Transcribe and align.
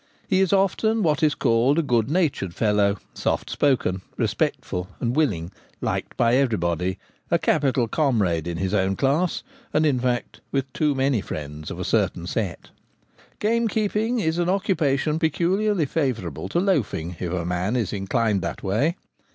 He 0.27 0.41
is 0.41 0.51
often 0.51 1.03
what 1.03 1.21
is 1.21 1.35
called 1.35 1.77
a 1.77 1.83
good 1.83 2.09
natured 2.09 2.55
fellow— 2.55 2.97
soft 3.13 3.51
spoken, 3.51 4.01
respectful, 4.17 4.87
and 4.99 5.15
willing; 5.15 5.51
liked 5.79 6.17
by 6.17 6.37
everybody; 6.37 6.97
a 7.29 7.37
capital 7.37 7.87
comrade 7.87 8.47
in 8.47 8.57
his 8.57 8.73
own 8.73 8.95
class, 8.95 9.43
and, 9.71 9.85
in 9.85 9.99
fact, 9.99 10.41
with 10.51 10.73
too 10.73 10.95
many 10.95 11.21
friends 11.21 11.69
of 11.69 11.77
a 11.79 11.83
certain 11.85 12.25
set. 12.25 12.71
Gamekeeping 13.37 14.19
is 14.19 14.39
an 14.39 14.49
occupation 14.49 15.19
peculiarly 15.19 15.85
favour 15.85 16.29
able 16.29 16.49
to 16.49 16.59
loafing 16.59 17.17
if 17.19 17.31
a 17.31 17.45
man 17.45 17.75
is 17.75 17.93
inclined 17.93 18.41
that 18.41 18.63
way. 18.63 18.95